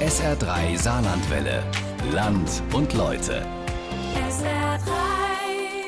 [0.00, 1.62] SR3 Saarlandwelle.
[2.12, 3.46] Land und Leute.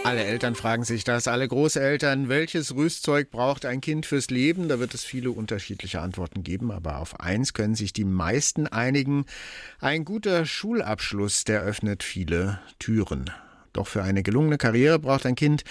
[0.05, 4.69] Alle Eltern fragen sich das, alle Großeltern, welches Rüstzeug braucht ein Kind fürs Leben?
[4.69, 9.25] Da wird es viele unterschiedliche Antworten geben, aber auf eins können sich die meisten einigen.
[9.81, 13.31] Ein guter Schulabschluss, der öffnet viele Türen.
[13.73, 15.65] Doch für eine gelungene Karriere braucht ein Kind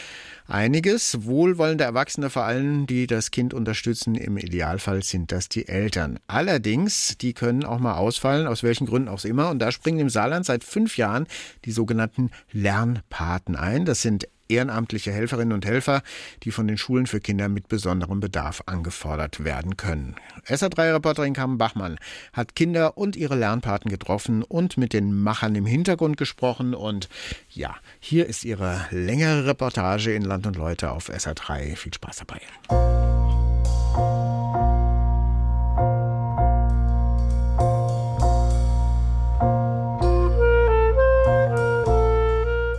[0.48, 1.26] einiges.
[1.26, 6.20] Wohlwollende Erwachsene vor allem, die das Kind unterstützen, im Idealfall sind das die Eltern.
[6.28, 9.50] Allerdings, die können auch mal ausfallen, aus welchen Gründen auch immer.
[9.50, 11.28] Und da springen im Saarland seit fünf Jahren
[11.66, 13.86] die sogenannten Lernpaten ein.
[13.86, 16.04] Das sind ehrenamtliche Helferinnen und Helfer,
[16.44, 20.16] die von den Schulen für Kinder mit besonderem Bedarf angefordert werden können.
[20.48, 21.98] SA3-Reporterin Carmen Bachmann
[22.34, 26.74] hat Kinder und ihre Lernpaten getroffen und mit den Machern im Hintergrund gesprochen.
[26.74, 27.10] Und
[27.50, 31.76] ja, hier ist ihre längere Reportage in Land und Leute auf SA3.
[31.76, 32.42] Viel Spaß dabei.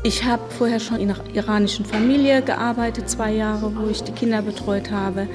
[0.04, 4.42] Ich habe vorher schon in einer iranischen Familie gearbeitet, zwei Jahre, wo ich die Kinder
[4.42, 5.28] betreut habe,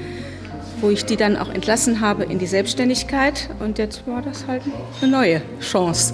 [0.82, 3.48] wo ich die dann auch entlassen habe in die Selbstständigkeit.
[3.60, 4.62] Und jetzt war das halt
[5.00, 6.12] eine neue Chance.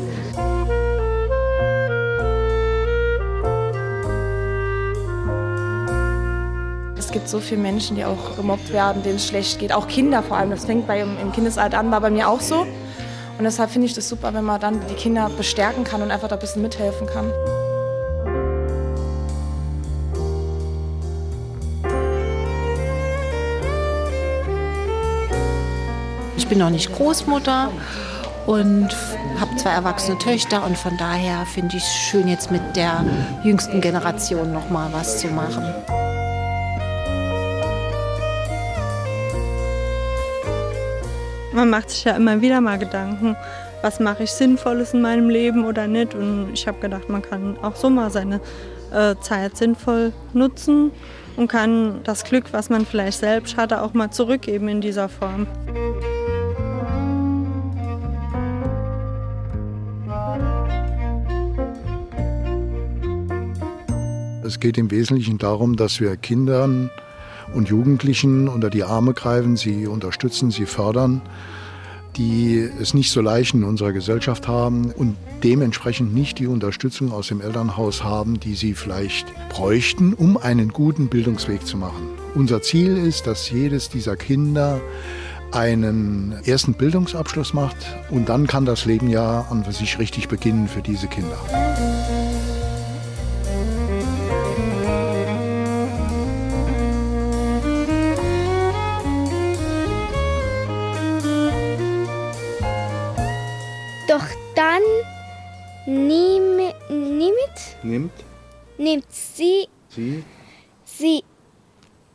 [6.96, 9.72] Es gibt so viele Menschen, die auch gemobbt werden, denen es schlecht geht.
[9.72, 10.50] Auch Kinder vor allem.
[10.50, 12.60] Das fängt bei, im Kindesalter an, war bei mir auch so.
[12.60, 16.28] Und deshalb finde ich das super, wenn man dann die Kinder bestärken kann und einfach
[16.28, 17.32] da ein bisschen mithelfen kann.
[26.44, 27.72] Ich bin noch nicht Großmutter
[28.44, 28.88] und
[29.40, 33.02] habe zwei erwachsene Töchter und von daher finde ich es schön, jetzt mit der
[33.44, 35.64] jüngsten Generation noch mal was zu machen.
[41.54, 43.36] Man macht sich ja immer wieder mal Gedanken,
[43.80, 46.14] was mache ich Sinnvolles in meinem Leben oder nicht.
[46.14, 48.42] Und ich habe gedacht, man kann auch so mal seine
[48.92, 50.92] äh, Zeit sinnvoll nutzen
[51.38, 55.46] und kann das Glück, was man vielleicht selbst hatte, auch mal zurückgeben in dieser Form.
[64.54, 66.88] Es geht im Wesentlichen darum, dass wir Kindern
[67.54, 71.22] und Jugendlichen unter die Arme greifen, sie unterstützen, sie fördern,
[72.14, 77.26] die es nicht so leicht in unserer Gesellschaft haben und dementsprechend nicht die Unterstützung aus
[77.26, 82.10] dem Elternhaus haben, die sie vielleicht bräuchten, um einen guten Bildungsweg zu machen.
[82.36, 84.80] Unser Ziel ist, dass jedes dieser Kinder
[85.50, 87.76] einen ersten Bildungsabschluss macht
[88.08, 91.38] und dann kann das Leben ja an sich richtig beginnen für diese Kinder.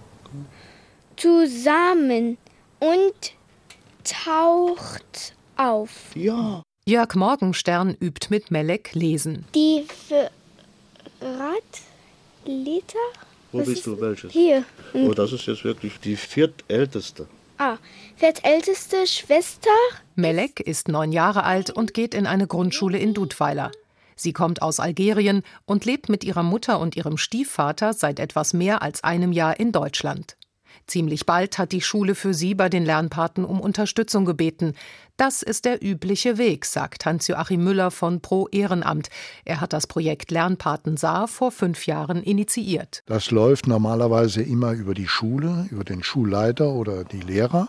[1.17, 2.37] zusammen
[2.81, 3.33] und
[4.05, 5.91] taucht auf.
[6.15, 6.63] Ja.
[6.87, 9.47] Jörg Morgenstern übt mit Melek Lesen.
[9.55, 9.87] Die
[12.45, 12.99] Radliter?
[13.53, 14.01] Wo Was bist ist- du?
[14.01, 14.33] Welches?
[14.33, 14.65] Hier.
[14.93, 17.27] Oh, das ist jetzt wirklich die viertälteste.
[17.57, 17.77] Ah,
[18.17, 19.71] viertälteste Schwester.
[20.17, 23.71] Melek ist neun Jahre alt und geht in eine Grundschule in Dudweiler.
[24.17, 28.83] Sie kommt aus Algerien und lebt mit ihrer Mutter und ihrem Stiefvater seit etwas mehr
[28.83, 30.37] als einem Jahr in Deutschland.
[30.87, 34.75] Ziemlich bald hat die Schule für sie bei den Lernpaten um Unterstützung gebeten.
[35.17, 39.09] Das ist der übliche Weg, sagt Hans-Joachim Müller von Pro Ehrenamt.
[39.45, 43.03] Er hat das Projekt Lernpaten Saar vor fünf Jahren initiiert.
[43.07, 47.69] Das läuft normalerweise immer über die Schule, über den Schulleiter oder die Lehrer,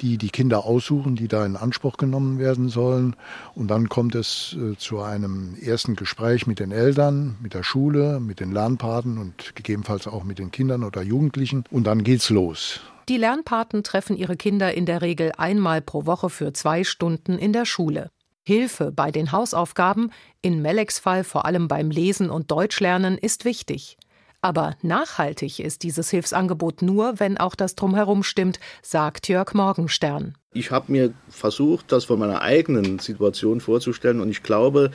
[0.00, 3.16] die die Kinder aussuchen, die da in Anspruch genommen werden sollen.
[3.54, 8.20] Und dann kommt es äh, zu einem ersten Gespräch mit den Eltern, mit der Schule,
[8.20, 11.64] mit den Lernpaten und gegebenenfalls auch mit den Kindern oder Jugendlichen.
[11.70, 12.80] Und dann geht's los.
[13.08, 17.52] Die Lernpaten treffen ihre Kinder in der Regel einmal pro Woche für zwei Stunden in
[17.52, 18.10] der Schule.
[18.46, 20.10] Hilfe bei den Hausaufgaben,
[20.42, 23.96] in Meleks Fall vor allem beim Lesen und Deutschlernen, ist wichtig.
[24.44, 30.34] Aber nachhaltig ist dieses Hilfsangebot nur, wenn auch das Drumherum stimmt, sagt Jörg Morgenstern.
[30.52, 34.90] Ich habe mir versucht, das von meiner eigenen Situation vorzustellen und ich glaube,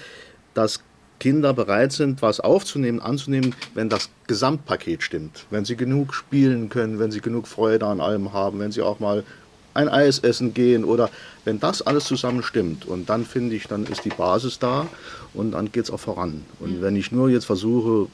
[0.53, 0.83] dass
[1.19, 5.47] Kinder bereit sind, was aufzunehmen, anzunehmen, wenn das Gesamtpaket stimmt.
[5.49, 8.99] Wenn sie genug spielen können, wenn sie genug Freude an allem haben, wenn sie auch
[8.99, 9.23] mal
[9.73, 11.09] ein Eis essen gehen oder
[11.43, 12.85] wenn das alles zusammen stimmt.
[12.85, 14.87] Und dann finde ich, dann ist die Basis da
[15.33, 16.45] und dann geht es auch voran.
[16.59, 18.09] Und wenn ich nur jetzt versuche,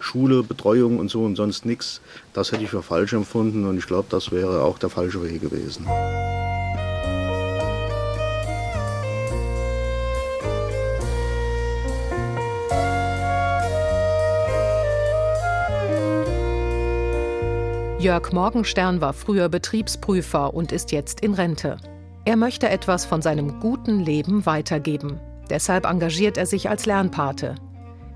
[0.00, 2.00] Schule, Betreuung und so und sonst nichts,
[2.32, 5.40] das hätte ich für falsch empfunden und ich glaube, das wäre auch der falsche Weg
[5.40, 5.86] gewesen.
[17.98, 21.78] Jörg Morgenstern war früher Betriebsprüfer und ist jetzt in Rente.
[22.24, 25.18] Er möchte etwas von seinem guten Leben weitergeben.
[25.50, 27.56] Deshalb engagiert er sich als Lernpate.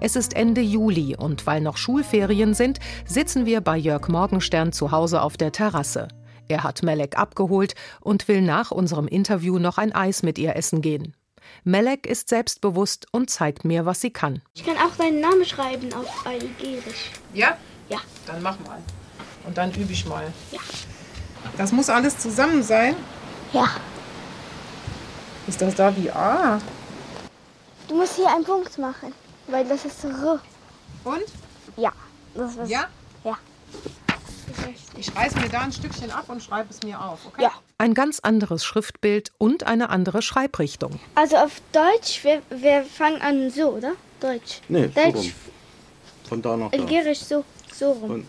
[0.03, 4.93] Es ist Ende Juli und weil noch Schulferien sind, sitzen wir bei Jörg Morgenstern zu
[4.93, 6.09] Hause auf der Terrasse.
[6.49, 10.81] Er hat Melek abgeholt und will nach unserem Interview noch ein Eis mit ihr essen
[10.81, 11.15] gehen.
[11.65, 14.41] Melek ist selbstbewusst und zeigt mir, was sie kann.
[14.55, 17.11] Ich kann auch deinen Namen schreiben auf Algerisch.
[17.35, 17.59] Ja?
[17.91, 17.99] Ja.
[18.27, 18.79] Dann mach mal.
[19.47, 20.33] Und dann übe ich mal.
[20.51, 20.61] Ja.
[21.59, 22.97] Das muss alles zusammen sein?
[23.53, 23.69] Ja.
[25.47, 26.59] Ist das da wie A?
[27.87, 29.13] Du musst hier einen Punkt machen,
[29.51, 30.41] weil das ist R.
[31.05, 31.25] Und?
[31.77, 31.93] Ja.
[32.35, 32.87] Das ist Ja?
[33.25, 33.37] Ja.
[34.97, 37.43] Ich reiß mir da ein Stückchen ab und schreibe es mir auf, okay?
[37.43, 37.53] Ja.
[37.79, 41.01] Ein ganz anderes Schriftbild und eine andere Schreibrichtung.
[41.15, 43.93] Also auf Deutsch, wir, wir fangen an so, oder?
[44.21, 44.61] Deutsch.
[44.69, 45.33] Nee, so Deutsch, rum.
[46.29, 46.79] Von da nach da.
[46.79, 48.11] Algerisch so, so rum.
[48.11, 48.27] Und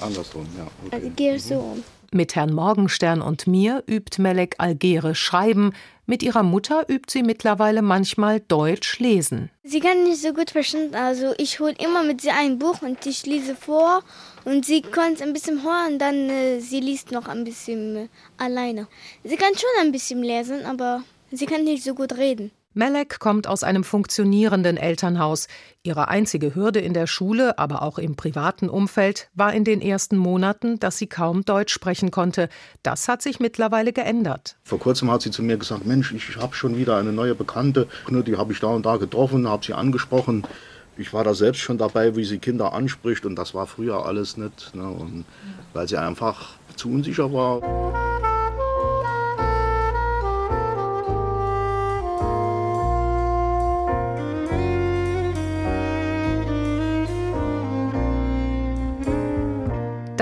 [0.00, 0.66] andersrum, ja.
[0.86, 1.04] Okay.
[1.04, 1.84] Algerisch so rum.
[2.10, 5.72] Mit Herrn Morgenstern und mir übt Melek Algerisch schreiben,
[6.12, 9.48] mit ihrer Mutter übt sie mittlerweile manchmal Deutsch lesen.
[9.62, 13.06] Sie kann nicht so gut verstehen, also ich hole immer mit sie ein Buch und
[13.06, 14.02] ich lese vor
[14.44, 17.96] und sie kann es ein bisschen hören und dann äh, sie liest noch ein bisschen
[17.96, 18.88] äh, alleine.
[19.24, 22.50] Sie kann schon ein bisschen lesen, aber sie kann nicht so gut reden.
[22.74, 25.46] Melek kommt aus einem funktionierenden Elternhaus.
[25.82, 30.16] Ihre einzige Hürde in der Schule, aber auch im privaten Umfeld, war in den ersten
[30.16, 32.48] Monaten, dass sie kaum Deutsch sprechen konnte.
[32.82, 34.56] Das hat sich mittlerweile geändert.
[34.62, 37.88] Vor kurzem hat sie zu mir gesagt, Mensch, ich habe schon wieder eine neue Bekannte,
[38.08, 40.44] ne, die habe ich da und da getroffen, habe sie angesprochen.
[40.96, 44.36] Ich war da selbst schon dabei, wie sie Kinder anspricht und das war früher alles
[44.36, 45.24] nicht, ne, und
[45.74, 47.60] weil sie einfach zu unsicher war.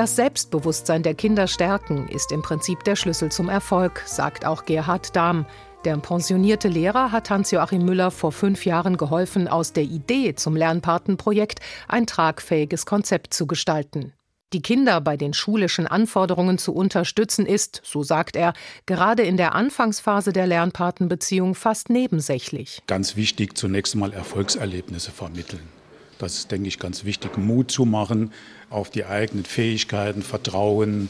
[0.01, 5.15] Das Selbstbewusstsein der Kinder stärken ist im Prinzip der Schlüssel zum Erfolg, sagt auch Gerhard
[5.15, 5.45] Dahm.
[5.85, 11.61] Der pensionierte Lehrer hat Hans-Joachim Müller vor fünf Jahren geholfen, aus der Idee zum Lernpatenprojekt
[11.87, 14.15] ein tragfähiges Konzept zu gestalten.
[14.55, 18.55] Die Kinder bei den schulischen Anforderungen zu unterstützen ist, so sagt er,
[18.87, 22.81] gerade in der Anfangsphase der Lernpatenbeziehung fast nebensächlich.
[22.87, 25.80] Ganz wichtig, zunächst mal Erfolgserlebnisse vermitteln.
[26.21, 28.33] Das ist, denke ich, ganz wichtig, Mut zu machen,
[28.69, 31.09] auf die eigenen Fähigkeiten, Vertrauen,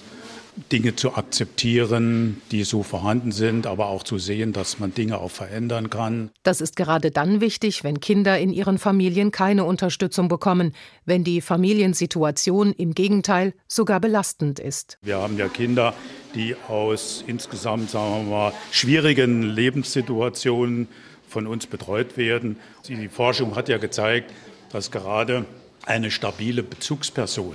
[0.71, 5.31] Dinge zu akzeptieren, die so vorhanden sind, aber auch zu sehen, dass man Dinge auch
[5.31, 6.31] verändern kann.
[6.43, 10.73] Das ist gerade dann wichtig, wenn Kinder in ihren Familien keine Unterstützung bekommen,
[11.05, 14.99] wenn die Familiensituation im Gegenteil sogar belastend ist.
[15.03, 15.93] Wir haben ja Kinder,
[16.35, 20.87] die aus insgesamt, sagen wir mal, schwierigen Lebenssituationen
[21.29, 22.57] von uns betreut werden.
[22.89, 24.33] Die Forschung hat ja gezeigt,
[24.73, 25.45] dass gerade
[25.87, 27.55] eine stabile Bezugsperson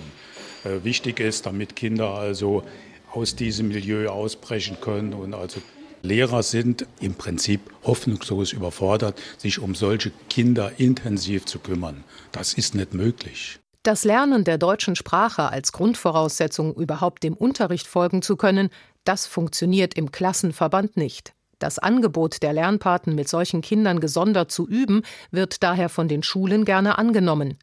[0.64, 2.64] äh, wichtig ist, damit Kinder also
[3.12, 5.62] aus diesem Milieu ausbrechen können und also
[6.02, 12.04] Lehrer sind im Prinzip hoffnungslos überfordert, sich um solche Kinder intensiv zu kümmern.
[12.32, 13.60] Das ist nicht möglich.
[13.82, 18.70] Das Lernen der deutschen Sprache als Grundvoraussetzung, überhaupt dem Unterricht folgen zu können,
[19.04, 21.34] das funktioniert im Klassenverband nicht.
[21.66, 26.64] Das Angebot der Lernpaten mit solchen Kindern gesondert zu üben, wird daher von den Schulen
[26.64, 27.58] gerne angenommen.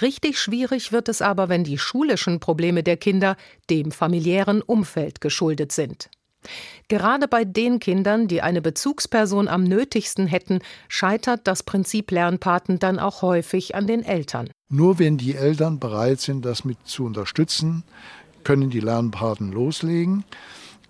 [0.00, 3.36] Richtig schwierig wird es aber, wenn die schulischen Probleme der Kinder
[3.68, 6.08] dem familiären Umfeld geschuldet sind.
[6.86, 13.00] Gerade bei den Kindern, die eine Bezugsperson am nötigsten hätten, scheitert das Prinzip Lernpaten dann
[13.00, 14.50] auch häufig an den Eltern.
[14.68, 17.82] Nur wenn die Eltern bereit sind, das mit zu unterstützen,
[18.44, 20.22] können die Lernpaten loslegen.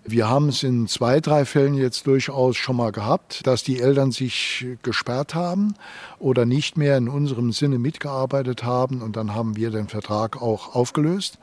[0.05, 4.11] Wir haben es in zwei, drei Fällen jetzt durchaus schon mal gehabt, dass die Eltern
[4.11, 5.75] sich gesperrt haben
[6.19, 10.73] oder nicht mehr in unserem Sinne mitgearbeitet haben und dann haben wir den Vertrag auch
[10.73, 11.37] aufgelöst.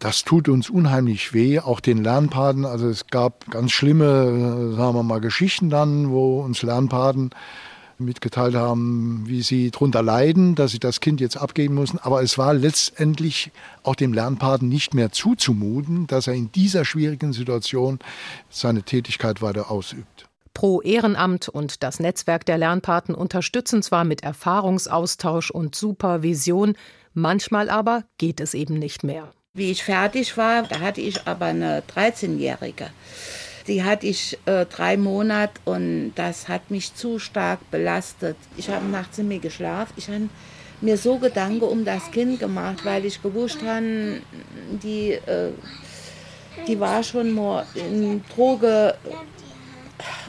[0.00, 2.64] Das tut uns unheimlich weh, auch den Lernpaten.
[2.64, 7.30] Also es gab ganz schlimme, sagen wir mal, Geschichten dann, wo uns Lernpaten
[8.04, 11.98] mitgeteilt haben, wie sie darunter leiden, dass sie das Kind jetzt abgeben müssen.
[11.98, 13.50] Aber es war letztendlich
[13.82, 17.98] auch dem Lernpaten nicht mehr zuzumuten, dass er in dieser schwierigen Situation
[18.48, 20.26] seine Tätigkeit weiter ausübt.
[20.54, 26.74] Pro Ehrenamt und das Netzwerk der Lernpaten unterstützen zwar mit Erfahrungsaustausch und Supervision,
[27.14, 29.32] manchmal aber geht es eben nicht mehr.
[29.52, 32.90] Wie ich fertig war, da hatte ich aber eine 13-Jährige.
[33.66, 38.36] Die hatte ich äh, drei Monate und das hat mich zu stark belastet.
[38.56, 39.92] Ich habe nachts in mir geschlafen.
[39.96, 40.28] Ich habe
[40.80, 44.22] mir so Gedanken um das Kind gemacht, weil ich gewusst habe,
[44.82, 45.52] die, äh,
[46.66, 48.94] die war schon mal in Droge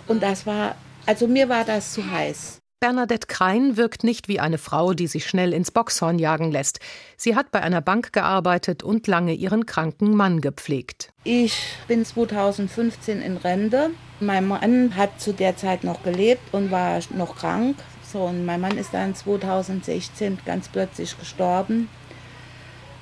[0.07, 2.60] und das war, also mir war das zu heiß.
[2.81, 6.79] Bernadette Krein wirkt nicht wie eine Frau, die sich schnell ins Boxhorn jagen lässt.
[7.15, 11.13] Sie hat bei einer Bank gearbeitet und lange ihren kranken Mann gepflegt.
[11.23, 11.53] Ich
[11.87, 13.91] bin 2015 in Rente.
[14.19, 17.77] Mein Mann hat zu der Zeit noch gelebt und war noch krank.
[18.11, 21.87] So, und mein Mann ist dann 2016 ganz plötzlich gestorben.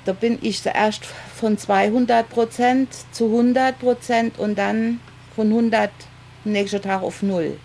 [0.04, 5.00] Da bin ich zuerst von 200 Prozent zu 100 Prozent und dann
[5.34, 5.90] von 100
[6.44, 7.56] nächsten Tag auf Null.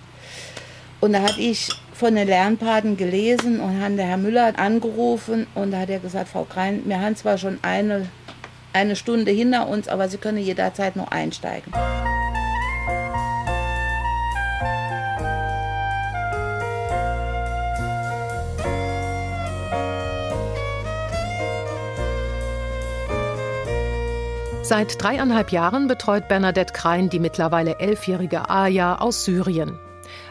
[1.01, 5.71] Und da hatte ich von den Lernpaten gelesen und haben der Herr Müller angerufen und
[5.71, 8.07] da hat er gesagt, Frau Krein, wir haben zwar schon eine,
[8.73, 11.71] eine Stunde hinter uns, aber Sie können jederzeit noch einsteigen.
[24.63, 29.79] Seit dreieinhalb Jahren betreut Bernadette Krein die mittlerweile elfjährige Aya aus Syrien.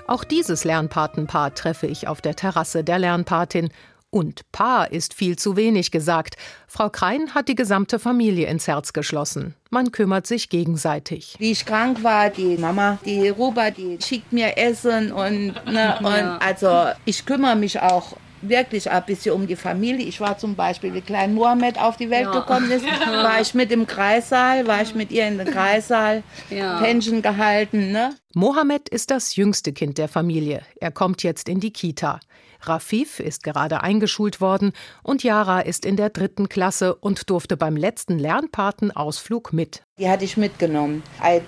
[0.07, 3.71] Auch dieses Lernpatenpaar treffe ich auf der Terrasse der Lernpatin.
[4.11, 6.37] Und Paar ist viel zu wenig gesagt.
[6.69, 9.54] Frau Krein hat die gesamte Familie ins Herz geschlossen.
[9.71, 11.35] Man kümmert sich gegenseitig.
[11.40, 16.38] Wie ich krank war, die Mama, die Ruba, die schickt mir Essen und, ne, und
[16.40, 18.16] also ich kümmere mich auch
[18.48, 20.06] wirklich ein bisschen um die Familie.
[20.06, 22.40] Ich war zum Beispiel, wie klein Mohammed auf die Welt ja.
[22.40, 26.78] gekommen ist, war ich mit im Kreissaal, war ich mit ihr in den Kreissaal, ja.
[26.78, 27.92] Pension gehalten.
[27.92, 28.14] Ne?
[28.34, 30.62] Mohammed ist das jüngste Kind der Familie.
[30.80, 32.20] Er kommt jetzt in die Kita.
[32.66, 34.72] Rafif ist gerade eingeschult worden
[35.02, 39.82] und Yara ist in der dritten Klasse und durfte beim letzten Lernpatenausflug mit.
[39.98, 41.02] Die hatte ich mitgenommen.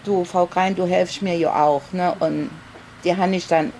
[0.05, 1.83] Du, Frau Krein, du helfst mir ja auch.
[1.93, 2.15] Ne?
[2.21, 2.51] Und
[3.05, 3.73] die habe ich dann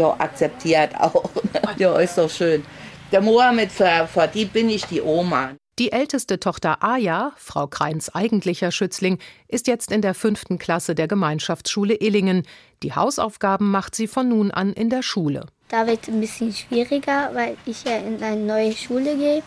[0.00, 1.30] ja, akzeptiert auch.
[1.78, 2.64] ja, ist doch schön.
[3.12, 5.50] Der Mohammed, für, für die bin ich die Oma.
[5.78, 11.08] Die älteste Tochter Aya, Frau Kreins eigentlicher Schützling, ist jetzt in der fünften Klasse der
[11.08, 12.42] Gemeinschaftsschule Illingen.
[12.82, 15.46] Die Hausaufgaben macht sie von nun an in der Schule.
[15.68, 19.42] Da wird es ein bisschen schwieriger, weil ich ja in eine neue Schule gehe.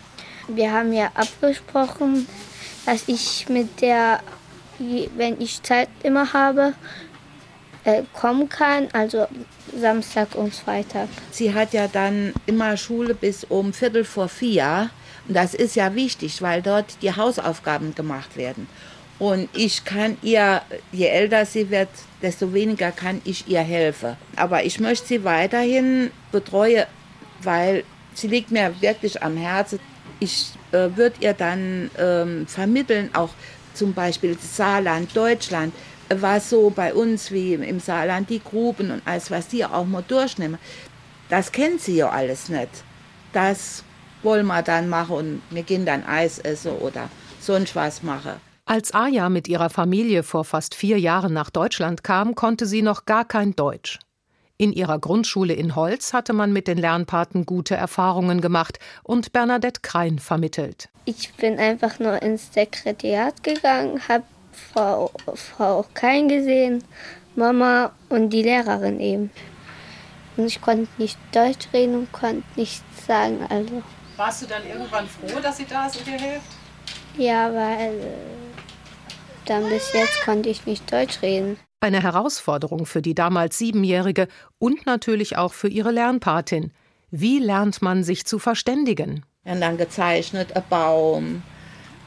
[0.48, 2.28] Wir haben ja abgesprochen,
[2.86, 4.20] dass ich mit der,
[4.80, 6.74] wenn ich Zeit immer habe,
[7.84, 9.28] äh, kommen kann, also
[9.80, 11.10] Samstag und Freitag.
[11.32, 14.90] Sie hat ja dann immer Schule bis um Viertel vor vier.
[15.28, 18.68] Und das ist ja wichtig, weil dort die Hausaufgaben gemacht werden.
[19.20, 20.62] Und ich kann ihr,
[20.92, 21.90] je älter sie wird,
[22.22, 24.18] desto weniger kann ich ihr helfen.
[24.36, 26.86] Aber ich möchte sie weiterhin betreuen,
[27.42, 29.80] weil sie liegt mir wirklich am Herzen.
[30.20, 33.30] Ich äh, würde ihr dann ähm, vermitteln, auch
[33.74, 35.74] zum Beispiel Saarland, Deutschland
[36.10, 40.04] was so bei uns wie im Saarland die Gruben und alles, was die auch mal
[40.08, 40.58] durchnehmen,
[41.30, 42.84] das kennt sie ja alles nicht.
[43.32, 43.84] Das
[44.22, 48.34] wollen wir dann machen und wir gehen dann Eis essen oder sonst was machen.
[48.66, 53.06] Als Aja mit ihrer Familie vor fast vier Jahren nach Deutschland kam, konnte sie noch
[53.06, 54.00] gar kein Deutsch.
[54.58, 59.82] In ihrer Grundschule in Holz hatte man mit den Lernpaten gute Erfahrungen gemacht und Bernadette
[59.82, 60.90] Krein vermittelt.
[61.06, 66.84] Ich bin einfach nur ins Sekretariat gegangen, habe Frau, Frau Kein gesehen,
[67.36, 69.32] Mama und die Lehrerin eben.
[70.38, 73.46] Und ich konnte nicht Deutsch reden und konnte nichts sagen.
[73.50, 73.84] Also.
[74.18, 76.48] Warst du dann irgendwann froh, dass sie da ist und dir hilft?
[77.18, 78.04] Ja, weil äh,
[79.46, 81.58] dann bis jetzt konnte ich nicht Deutsch reden.
[81.82, 86.72] Eine Herausforderung für die damals Siebenjährige und natürlich auch für ihre Lernpatin.
[87.12, 89.26] Wie lernt man sich zu verständigen?
[89.44, 91.44] Wir haben dann gezeichnet, ein Baum,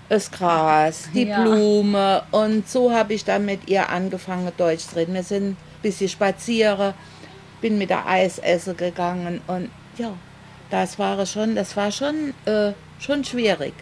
[0.09, 1.43] das Gras, die ja.
[1.43, 2.23] Blume.
[2.31, 5.15] Und so habe ich dann mit ihr angefangen, Deutsch zu reden.
[5.15, 6.95] Wir sind ein bisschen spazieren,
[7.61, 10.13] bin mit der Eisesse gegangen und ja,
[10.71, 13.75] das war schon, das war schon, äh, schon schwierig.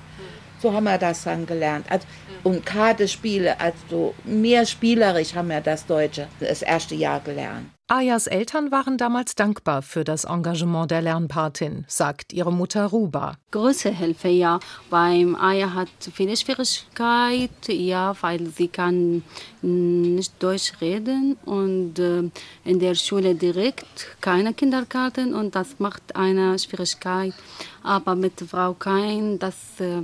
[0.61, 1.85] So haben wir das dann gelernt.
[1.91, 2.07] Also,
[2.43, 7.74] und Kartenspiele, also mehr spielerisch haben wir das Deutsche das erste Jahr gelernt.
[7.87, 13.37] Ayas Eltern waren damals dankbar für das Engagement der Lernpatin, sagt ihre Mutter Ruba.
[13.51, 19.23] Große Hilfe, ja, weil Aya hat viele Schwierigkeiten, ja, weil sie kann
[19.61, 22.23] nicht Deutsch reden und äh,
[22.65, 27.35] in der Schule direkt keine Kinderkarten und das macht eine Schwierigkeit.
[27.83, 30.01] Aber mit Frau Kain, das äh,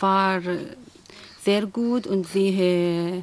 [0.00, 0.40] war
[1.42, 3.22] sehr gut und sie, äh,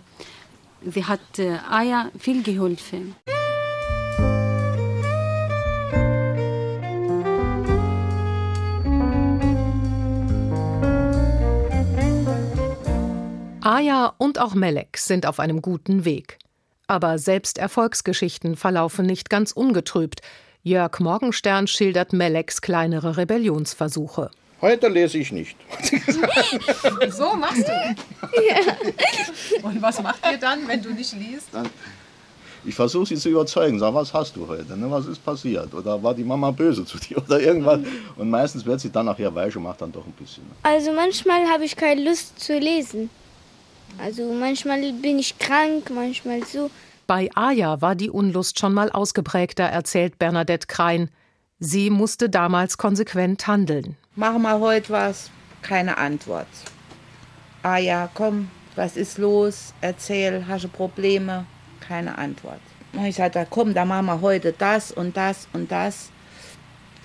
[0.85, 1.39] sie hat
[1.71, 3.15] Aya viel geholfen.
[13.65, 16.37] Aya und auch Melek sind auf einem guten Weg.
[16.87, 20.19] Aber selbst Erfolgsgeschichten verlaufen nicht ganz ungetrübt.
[20.63, 24.31] Jörg Morgenstern schildert Meleks kleinere Rebellionsversuche.
[24.59, 25.55] Heute lese ich nicht.
[27.09, 27.71] so machst du.
[27.71, 28.75] Ja.
[29.61, 31.47] Und was macht ihr dann, wenn du nicht liest?
[31.53, 31.69] Dann,
[32.65, 33.79] ich versuche sie zu überzeugen.
[33.79, 34.75] Sag, was hast du heute?
[34.75, 34.91] Ne?
[34.91, 35.73] Was ist passiert?
[35.73, 37.79] Oder war die Mama böse zu dir oder irgendwas?
[38.17, 40.43] Und meistens wird sie dann nachher weich und macht dann doch ein bisschen.
[40.43, 40.51] Ne?
[40.63, 43.09] Also manchmal habe ich keine Lust zu lesen.
[43.97, 46.69] Also manchmal bin ich krank, manchmal so.
[47.07, 51.09] Bei Aja war die Unlust schon mal ausgeprägter, erzählt Bernadette Krein.
[51.59, 53.95] Sie musste damals konsequent handeln.
[54.15, 55.29] Mach mal heute was,
[55.61, 56.47] keine Antwort.
[57.61, 59.73] Aja, komm, was ist los?
[59.81, 61.45] Erzähl, hast du Probleme?
[61.79, 62.59] Keine Antwort.
[63.05, 66.09] Ich sagte, komm, dann machen wir heute das und das und das.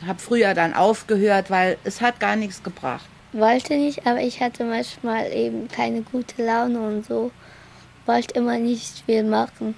[0.06, 3.08] Hab früher dann aufgehört, weil es hat gar nichts gebracht.
[3.38, 7.30] Wollte nicht, aber ich hatte manchmal eben keine gute Laune und so.
[8.06, 9.74] Wollte immer nicht viel machen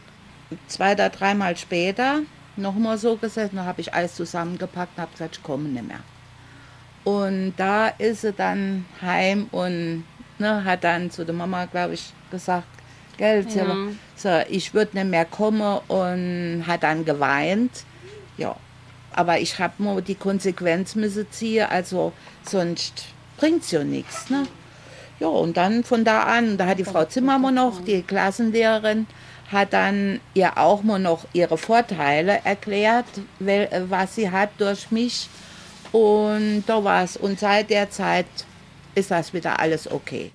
[0.67, 2.21] zwei oder dreimal später
[2.57, 6.01] nochmal so gesessen, da habe ich alles zusammengepackt und habe gesagt, ich komme nicht mehr.
[7.05, 10.05] Und da ist sie dann heim und
[10.39, 12.67] ne, hat dann zu der Mama, glaube ich, gesagt,
[13.17, 13.77] gell, ja.
[14.17, 17.85] so, ich würde nicht mehr kommen und hat dann geweint.
[18.37, 18.57] Ja,
[19.13, 22.13] aber ich habe nur die Konsequenz müssen ziehen, also
[22.43, 23.07] sonst
[23.41, 24.29] bringt es ja nichts.
[24.31, 24.47] Ne?
[25.19, 29.07] Ja, und dann von da an, da hat die Frau Zimmermann noch, die Klassenlehrerin,
[29.51, 33.07] hat dann ihr auch mal noch ihre Vorteile erklärt,
[33.39, 35.29] was sie hat durch mich.
[35.91, 37.17] Und da war es.
[37.17, 38.27] Und seit der Zeit
[38.95, 40.31] ist das wieder alles okay.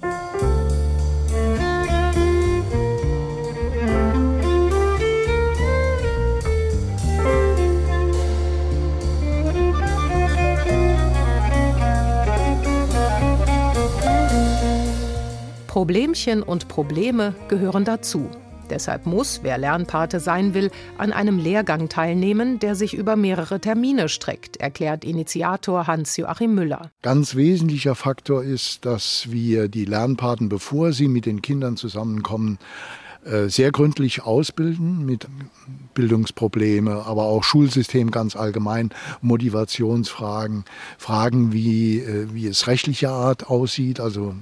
[15.85, 18.27] Problemchen und Probleme gehören dazu.
[18.71, 24.09] Deshalb muss, wer Lernpate sein will, an einem Lehrgang teilnehmen, der sich über mehrere Termine
[24.09, 26.89] streckt, erklärt Initiator Hans-Joachim Müller.
[27.03, 32.57] Ganz wesentlicher Faktor ist, dass wir die Lernpaten, bevor sie mit den Kindern zusammenkommen,
[33.47, 35.27] sehr gründlich ausbilden mit
[35.95, 40.65] Bildungsprobleme, aber auch Schulsystem ganz allgemein, Motivationsfragen,
[40.99, 43.99] Fragen wie, äh, wie es rechtlicher Art aussieht.
[43.99, 44.35] Also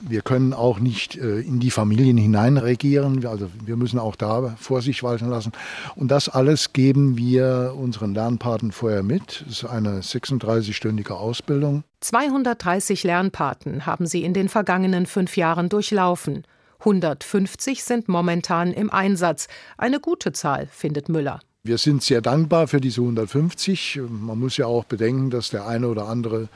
[0.00, 5.02] wir können auch nicht äh, in die Familien hineinregieren, also wir müssen auch da Vorsicht
[5.02, 5.50] walten lassen.
[5.96, 9.44] Und das alles geben wir unseren Lernpaten vorher mit.
[9.48, 11.82] Es ist eine 36-stündige Ausbildung.
[12.00, 16.44] 230 Lernpaten haben sie in den vergangenen fünf Jahren durchlaufen.
[16.80, 19.48] 150 sind momentan im Einsatz.
[19.76, 21.40] Eine gute Zahl, findet Müller.
[21.64, 24.00] Wir sind sehr dankbar für diese 150.
[24.08, 26.48] Man muss ja auch bedenken, dass der eine oder andere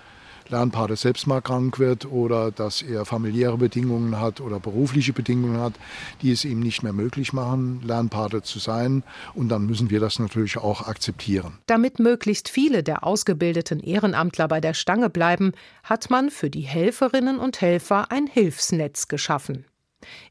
[0.48, 5.74] Lernpate selbst mal krank wird oder dass er familiäre Bedingungen hat oder berufliche Bedingungen hat,
[6.20, 9.02] die es ihm nicht mehr möglich machen, Lernpate zu sein.
[9.34, 11.58] Und dann müssen wir das natürlich auch akzeptieren.
[11.66, 17.38] Damit möglichst viele der ausgebildeten Ehrenamtler bei der Stange bleiben, hat man für die Helferinnen
[17.38, 19.64] und Helfer ein Hilfsnetz geschaffen.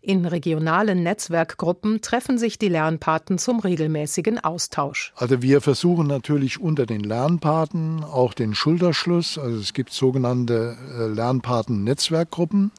[0.01, 5.13] In regionalen Netzwerkgruppen treffen sich die Lernpaten zum regelmäßigen Austausch.
[5.15, 9.37] Also wir versuchen natürlich unter den Lernpaten auch den Schulterschluss.
[9.37, 12.71] Also es gibt sogenannte äh, Lernpaten-Netzwerkgruppen.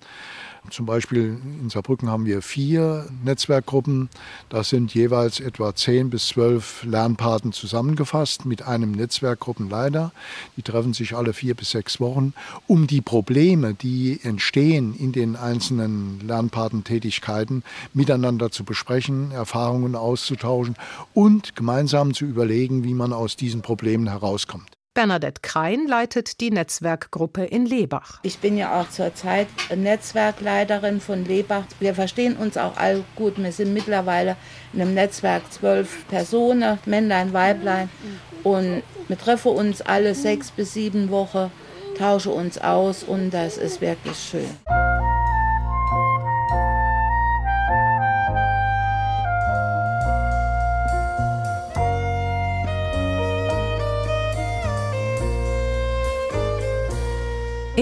[0.70, 4.08] Zum Beispiel in Saarbrücken haben wir vier Netzwerkgruppen.
[4.48, 10.12] Da sind jeweils etwa zehn bis zwölf Lernpaten zusammengefasst mit einem Netzwerkgruppenleiter.
[10.56, 12.32] Die treffen sich alle vier bis sechs Wochen,
[12.68, 20.76] um die Probleme, die entstehen in den einzelnen Lernpatentätigkeiten, miteinander zu besprechen, Erfahrungen auszutauschen
[21.12, 24.71] und gemeinsam zu überlegen, wie man aus diesen Problemen herauskommt.
[24.94, 28.20] Bernadette Krein leitet die Netzwerkgruppe in Lebach.
[28.22, 31.64] Ich bin ja auch zurzeit Netzwerkleiterin von Lebach.
[31.80, 33.42] Wir verstehen uns auch all gut.
[33.42, 34.36] Wir sind mittlerweile
[34.74, 37.88] in einem Netzwerk zwölf Personen, Männlein, Weiblein.
[38.42, 41.50] Und wir treffen uns alle sechs bis sieben Wochen,
[41.96, 44.50] tauschen uns aus und das ist wirklich schön.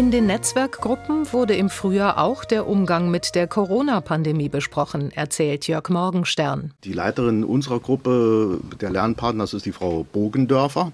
[0.01, 5.91] In den Netzwerkgruppen wurde im Frühjahr auch der Umgang mit der Corona-Pandemie besprochen, erzählt Jörg
[5.91, 6.73] Morgenstern.
[6.85, 10.93] Die Leiterin unserer Gruppe, der Lernpartner, das ist die Frau Bogendörfer.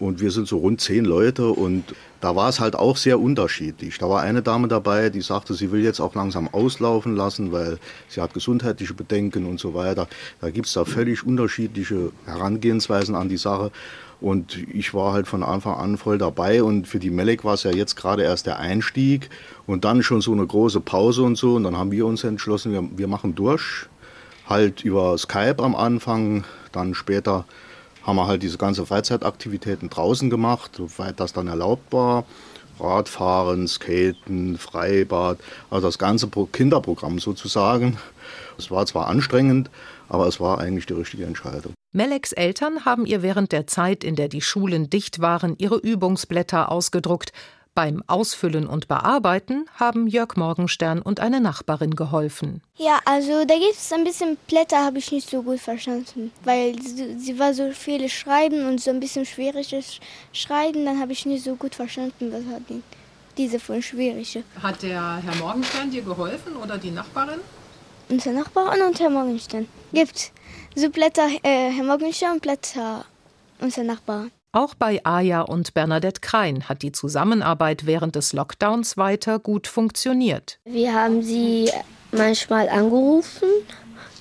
[0.00, 3.98] Und wir sind so rund zehn Leute und da war es halt auch sehr unterschiedlich.
[3.98, 7.78] Da war eine Dame dabei, die sagte, sie will jetzt auch langsam auslaufen lassen, weil
[8.08, 10.08] sie hat gesundheitliche Bedenken und so weiter.
[10.40, 13.70] Da gibt es da völlig unterschiedliche Herangehensweisen an die Sache.
[14.22, 16.62] Und ich war halt von Anfang an voll dabei.
[16.62, 19.28] Und für die Melek war es ja jetzt gerade erst der Einstieg
[19.66, 21.56] und dann schon so eine große Pause und so.
[21.56, 23.86] Und dann haben wir uns entschlossen, wir, wir machen durch.
[24.48, 27.44] Halt über Skype am Anfang, dann später
[28.04, 32.24] haben wir halt diese ganze Freizeitaktivitäten draußen gemacht, soweit das dann erlaubt war.
[32.80, 35.38] Radfahren, Skaten, Freibad,
[35.70, 37.98] also das ganze Kinderprogramm sozusagen.
[38.58, 39.70] Es war zwar anstrengend,
[40.08, 41.74] aber es war eigentlich die richtige Entscheidung.
[41.94, 46.72] Meleks Eltern haben ihr während der Zeit, in der die Schulen dicht waren, ihre Übungsblätter
[46.72, 47.34] ausgedruckt.
[47.74, 52.62] Beim Ausfüllen und Bearbeiten haben Jörg Morgenstern und eine Nachbarin geholfen.
[52.76, 56.80] Ja, also da gibt es ein bisschen Blätter, habe ich nicht so gut verstanden, weil
[56.80, 60.00] sie, sie war so viele Schreiben und so ein bisschen schwieriges
[60.32, 62.82] Schreiben, dann habe ich nicht so gut verstanden, was hat die,
[63.36, 64.44] diese von schwierige.
[64.62, 67.40] Hat der Herr Morgenstern dir geholfen oder die Nachbarin?
[68.08, 69.66] Unser Nachbarin und Herr Morgenstern.
[69.92, 70.32] Gibt
[70.74, 73.04] so Blätter, äh, Herr Morgenstern und Blätter
[73.60, 74.30] unser Nachbarin.
[74.54, 80.58] Auch bei Aja und Bernadette Krein hat die Zusammenarbeit während des Lockdowns weiter gut funktioniert.
[80.64, 81.70] Wir haben sie
[82.10, 83.48] manchmal angerufen.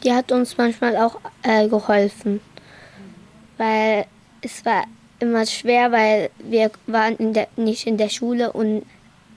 [0.04, 2.40] Die hat uns manchmal auch äh, geholfen,
[3.58, 4.06] weil
[4.42, 4.86] es war
[5.20, 8.84] immer schwer, weil wir waren in der, nicht in der Schule und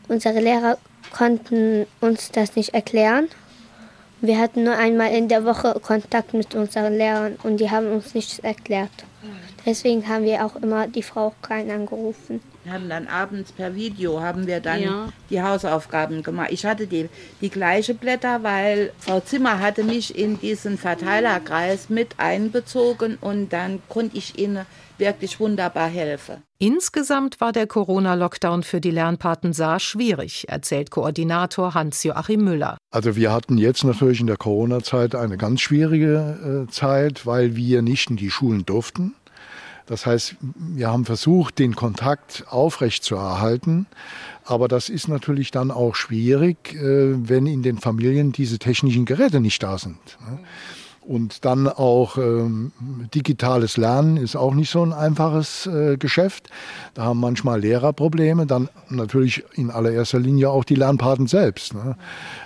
[0.09, 0.79] unsere Lehrer
[1.13, 3.29] konnten uns das nicht erklären.
[4.27, 8.15] Wir hatten nur einmal in der Woche Kontakt mit unseren Lehrern und die haben uns
[8.15, 9.05] nichts erklärt.
[9.67, 12.41] Deswegen haben wir auch immer die Frau Klein angerufen.
[12.65, 15.09] Wir haben dann abends per Video haben wir dann Ja.
[15.29, 16.49] die Hausaufgaben gemacht.
[16.51, 17.11] Ich hatte die,
[17.43, 23.81] die gleiche Blätter, weil Frau Zimmer hatte mich in diesen Verteilerkreis mit einbezogen und dann
[23.91, 24.65] konnte ich ihnen
[24.97, 26.37] wirklich wunderbar helfen.
[26.59, 32.79] Insgesamt war der Corona-Lockdown für die Lernpaten Saar schwierig, erzählt Koordinator Hans-Joachim Müller.
[32.91, 37.83] Also wir hatten jetzt natürlich in der Corona-Zeit eine ganz schwierige äh, Zeit, weil wir
[37.83, 39.15] nicht in die Schulen durften.
[39.87, 43.87] Das heißt, wir haben versucht, den Kontakt aufrechtzuerhalten.
[44.45, 49.41] Aber das ist natürlich dann auch schwierig, äh, wenn in den Familien diese technischen Geräte
[49.41, 49.99] nicht da sind.
[50.29, 50.39] ne?
[51.07, 52.73] Und dann auch ähm,
[53.15, 56.49] digitales Lernen ist auch nicht so ein einfaches äh, Geschäft.
[56.95, 61.75] Da haben manchmal Lehrer Probleme, dann natürlich in allererster Linie auch die Lernpaten selbst.
[61.75, 61.97] Ne?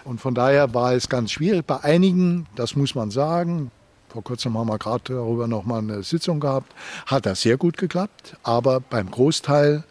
[0.05, 1.67] Und von daher war es ganz schwierig.
[1.67, 3.71] Bei einigen, das muss man sagen,
[4.09, 6.73] vor kurzem haben wir gerade darüber noch mal eine Sitzung gehabt,
[7.07, 8.37] hat das sehr gut geklappt.
[8.43, 9.85] Aber beim Großteil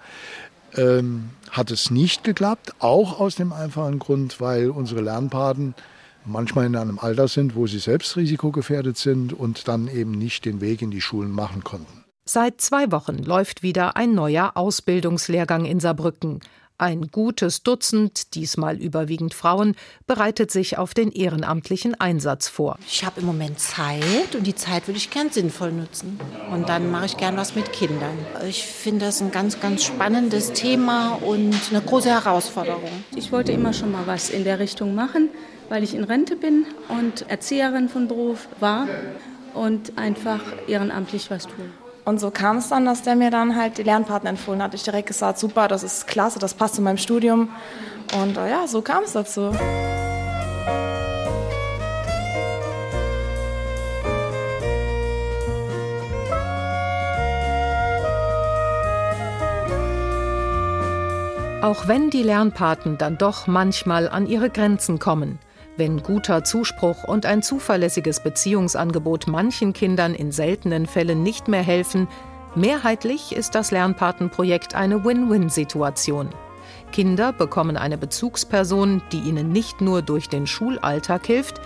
[0.75, 5.75] ähm, hat es nicht geklappt, auch aus dem einfachen Grund, weil unsere Lernpaten
[6.25, 10.61] manchmal in einem Alter sind, wo sie selbst risikogefährdet sind und dann eben nicht den
[10.61, 12.03] Weg in die Schulen machen konnten.
[12.25, 16.41] Seit zwei Wochen läuft wieder ein neuer Ausbildungslehrgang in Saarbrücken.
[16.79, 22.77] Ein gutes Dutzend, diesmal überwiegend Frauen, bereitet sich auf den ehrenamtlichen Einsatz vor.
[22.87, 26.19] Ich habe im Moment Zeit und die Zeit würde ich gern sinnvoll nutzen.
[26.51, 28.15] Und dann mache ich gern was mit Kindern.
[28.47, 32.91] Ich finde das ein ganz, ganz spannendes Thema und eine große Herausforderung.
[33.15, 35.29] Ich wollte immer schon mal was in der Richtung machen,
[35.69, 38.87] weil ich in Rente bin und Erzieherin von Beruf war
[39.55, 41.73] und einfach ehrenamtlich was tun.
[42.07, 44.73] Und so kam es dann, dass der mir dann halt die Lernpartner empfohlen hat.
[44.73, 47.49] Ich direkt gesagt, super, das ist klasse, das passt zu meinem Studium.
[48.17, 49.51] Und äh, ja, so kam es dazu.
[61.61, 65.39] Auch wenn die Lernpaten dann doch manchmal an ihre Grenzen kommen.
[65.77, 72.07] Wenn guter Zuspruch und ein zuverlässiges Beziehungsangebot manchen Kindern in seltenen Fällen nicht mehr helfen,
[72.55, 76.29] mehrheitlich ist das Lernpatenprojekt eine Win-Win-Situation.
[76.91, 81.61] Kinder bekommen eine Bezugsperson, die ihnen nicht nur durch den Schulalltag hilft,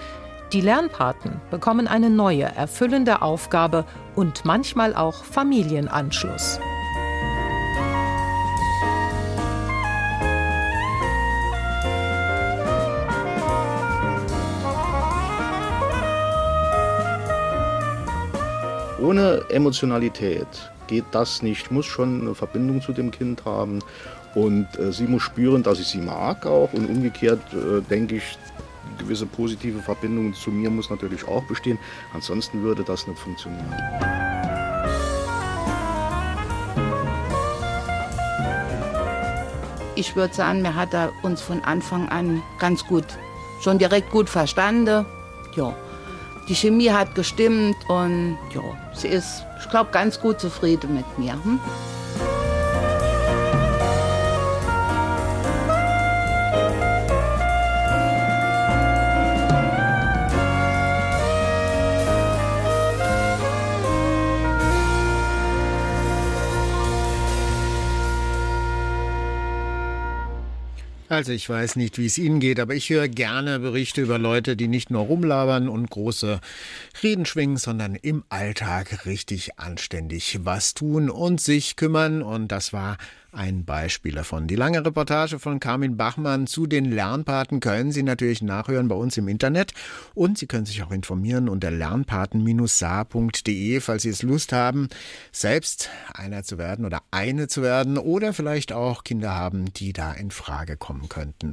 [0.52, 6.60] die Lernpaten bekommen eine neue, erfüllende Aufgabe und manchmal auch Familienanschluss.
[19.12, 20.48] Ohne Emotionalität
[20.88, 21.64] geht das nicht.
[21.64, 23.80] Ich muss schon eine Verbindung zu dem Kind haben
[24.36, 28.38] und äh, sie muss spüren, dass ich sie mag auch und umgekehrt äh, denke ich,
[28.88, 31.78] eine gewisse positive Verbindung zu mir muss natürlich auch bestehen.
[32.14, 33.66] Ansonsten würde das nicht funktionieren.
[39.96, 43.08] Ich würde sagen, wir hat er uns von Anfang an ganz gut,
[43.60, 45.06] schon direkt gut verstanden.
[45.58, 45.76] Ja,
[46.48, 48.62] die Chemie hat gestimmt und ja,
[48.94, 51.34] sie ist, ich glaube, ganz gut zufrieden mit mir.
[51.34, 51.60] Hm?
[71.12, 74.56] Also ich weiß nicht, wie es Ihnen geht, aber ich höre gerne Berichte über Leute,
[74.56, 76.40] die nicht nur rumlabern und große
[77.04, 82.22] Reden schwingen, sondern im Alltag richtig anständig was tun und sich kümmern.
[82.22, 82.98] Und das war
[83.32, 84.48] ein Beispiel davon.
[84.48, 89.18] Die lange Reportage von Carmin Bachmann zu den Lernpaten können Sie natürlich nachhören bei uns
[89.18, 89.74] im Internet
[90.14, 94.90] und Sie können sich auch informieren unter lernpaten-saar.de, falls Sie es Lust haben,
[95.32, 100.12] selbst einer zu werden oder eine zu werden oder vielleicht auch Kinder haben, die da
[100.14, 101.50] in Frage kommen könnten.